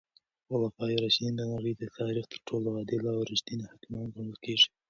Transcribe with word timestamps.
خلفای 0.47 0.99
راشدین 1.03 1.33
د 1.37 1.41
نړۍ 1.53 1.73
د 1.77 1.83
تاریخ 1.97 2.25
تر 2.31 2.39
ټولو 2.47 2.67
عادل 2.77 3.03
او 3.11 3.19
رښتیني 3.31 3.65
حاکمان 3.71 4.05
ګڼل 4.15 4.37
کیږي. 4.45 4.67